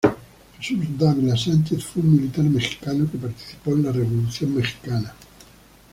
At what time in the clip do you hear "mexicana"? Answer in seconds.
4.55-5.13